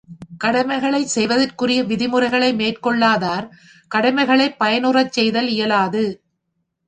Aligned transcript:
கடமைகளைச் 0.43 1.07
செய்வதற்குரிய 1.07 1.83
விதிமுறைகளை 1.83 2.53
மேற்கொள்ளாதார் 2.53 3.47
கடமைகளைப் 3.91 4.57
பயனுறச்செய்தல் 4.59 5.49
இயலாது. 5.49 6.03